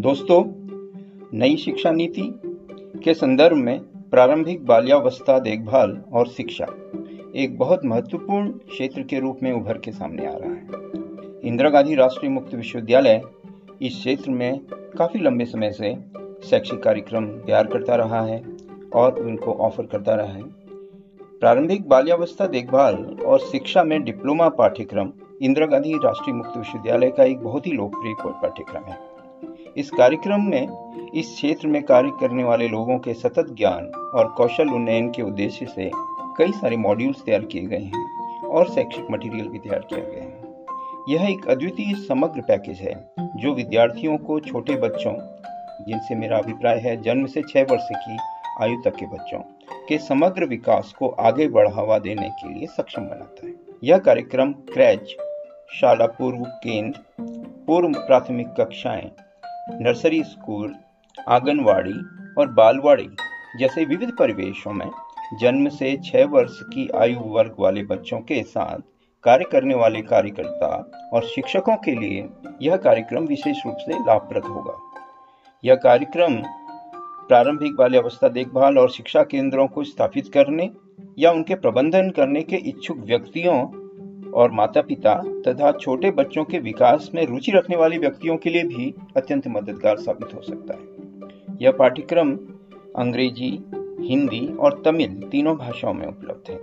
[0.00, 0.44] दोस्तों,
[1.38, 2.40] नई शिक्षा नीति
[3.04, 6.66] के संदर्भ में प्रारंभिक बाल्यावस्था देखभाल और शिक्षा
[7.36, 10.68] एक बहुत महत्वपूर्ण क्षेत्र के रूप में उभर के सामने आ रहा है।
[11.48, 13.22] इंदिरा गांधी राष्ट्रीय मुक्त विश्वविद्यालय
[13.82, 14.60] इस क्षेत्र में
[14.98, 15.94] काफ़ी लंबे समय से
[16.48, 18.42] शैक्षिक कार्यक्रम तैयार करता रहा है
[18.94, 20.42] और उनको ऑफ़र करता रहा है।
[21.40, 25.12] प्रारंभिक बाल्यावस्था देखभाल और शिक्षा में डिप्लोमा पाठ्यक्रम
[25.42, 29.09] इंदिरा गांधी राष्ट्रीय मुक्त विश्वविद्यालय का एक बहुत ही लोकप्रिय पाठ्यक्रम है।
[29.76, 30.68] इस कार्यक्रम में,
[31.14, 35.66] इस क्षेत्र में कार्य करने वाले लोगों के सतत ज्ञान और कौशल उन्नयन के उद्देश्य
[35.66, 35.90] से
[36.38, 40.40] कई सारे मॉड्यूल्स तैयार किए गए हैं और शैक्षिक मटेरियल भी तैयार किया गया है।
[41.08, 45.14] यह एक अद्वितीय समग्र पैकेज है, जो विद्यार्थियों को छोटे बच्चों,
[45.86, 48.18] जिनसे मेरा अभिप्राय है, जन्म से छह वर्ष की
[48.60, 49.38] आयु तक के बच्चों,
[49.88, 53.52] के समग्र विकास को आगे बढ़ावा देने के लिए सक्षम बनाता है।
[53.84, 55.16] यह कार्यक्रम क्रैच,
[55.80, 57.00] शाला पूर्व केंद्र,
[57.66, 59.10] पूर्व प्राथमिक कक्षाएँ
[59.68, 60.74] नर्सरी स्कूल,
[61.28, 61.94] आंगनवाड़ी
[62.38, 63.08] और बालवाड़ी
[63.58, 64.90] जैसे विविध परिवेशों में
[65.40, 68.78] जन्म से छह वर्ष की आयु वर्ग वाले बच्चों के साथ
[69.24, 72.28] कार्य करने वाले कार्यकर्ता और शिक्षकों के लिए
[72.62, 74.78] यह कार्यक्रम विशेष रूप से लाभप्रद होगा।
[75.64, 76.42] यह कार्यक्रम
[77.28, 80.70] प्रारंभिक बाल्यावस्था देखभाल और शिक्षा केंद्रों को स्थापित करने
[81.18, 83.79] या उनके प्रबंधन करने के इच्छुक व्यक्तियों
[84.34, 85.14] और माता पिता
[85.46, 89.96] तथा छोटे बच्चों के विकास में रुचि रखने वाले व्यक्तियों के लिए भी अत्यंत मददगार
[89.96, 91.00] साबित हो सकता है।
[91.62, 92.38] यह पाठ्यक्रम
[92.96, 93.64] अंग्रेज़ी,
[94.00, 96.60] हिंदी और तमिल तीनों भाषाओं में उपलब्ध है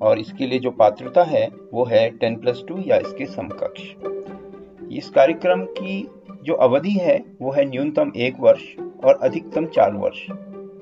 [0.00, 3.82] और इसके लिए जो पात्रता है, वो है टेन प्लस टू या इसके समकक्ष।
[4.92, 6.08] इस कार्यक्रम की
[6.42, 8.62] जो अवधि है, वो है न्यूनतम एक वर्ष
[9.04, 10.26] और अधिकतम चार वर्ष।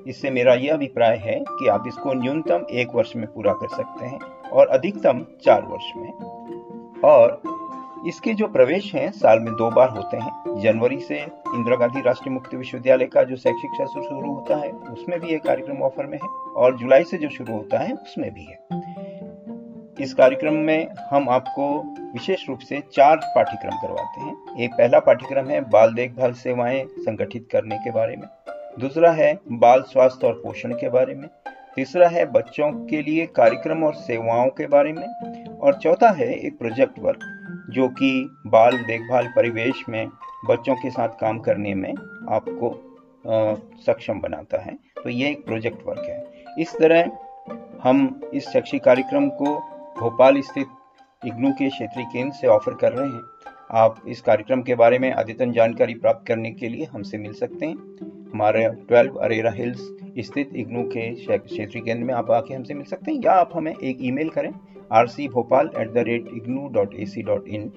[0.09, 4.05] इससे मेरा यह अभिप्राय है कि आप इसको न्यूनतम एक वर्ष में पूरा कर सकते
[4.05, 4.19] हैं
[4.53, 6.13] और अधिकतम चार वर्ष में।
[7.01, 7.41] और
[8.07, 11.19] इसके जो प्रवेश हैं, साल में दो बार होते हैं। जनवरी से
[11.55, 15.43] इंदिरा गांधी राष्ट्रीय मुक्त विश्वविद्यालय का जो शैक्षिक सत्र शुरू होता है, उसमें भी एक
[15.43, 18.59] कार्यक्रम ऑफ़र में है। और जुलाई से जो शुरू होता है, उसमें भी है।
[20.01, 25.49] इस कार्यक्रम में हम आपको विशेष रूप से चार पाठ्यक्रम करवाते हैं। एक पहला पाठ्यक्रम
[25.49, 28.27] है बाल देखभाल सेवाएँ संगठित करने के बारे में।
[28.79, 31.27] दूसरा है बाल स्वास्थ्य और पोषण के बारे में।
[31.75, 36.57] तीसरा है बच्चों के लिए कार्यक्रम और सेवाओं के बारे में। और चौथा है एक
[36.59, 37.19] प्रोजेक्ट वर्क
[37.69, 38.11] जो कि
[38.47, 40.07] बाल देखभाल परिवेश में
[40.49, 41.93] बच्चों के साथ काम करने में
[42.29, 42.69] आपको
[43.19, 43.53] आ,
[43.85, 44.73] सक्षम बनाता है।
[45.03, 47.11] तो ये एक प्रोजेक्ट वर्क है। इस तरह
[47.83, 49.57] हम इस शैक्षिक कार्यक्रम को
[49.99, 50.67] भोपाल स्थित
[51.25, 53.21] इग्नू के क्षेत्रीय केंद्र से ऑफ़र कर रहे हैं।
[53.69, 57.65] आप इस कार्यक्रम के बारे में अद्यतन जानकारी प्राप्त करने के लिए हमसे मिल सकते
[57.65, 57.75] हैं।
[58.31, 59.81] हमारे 12 अरेरा हिल्स
[60.19, 63.73] स्थित इग्नू के क्षेत्रीय केंद्र में आप आके हमसे मिल सकते हैं, या आप हमें
[63.73, 64.51] एक ईमेल करें
[64.91, 67.67] R C Bhopal at the rate IGNOU dot A C dot in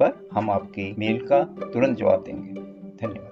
[0.00, 3.29] पर हम आपके मेल का तुरंत जवाब देंगे। धन्यवाद।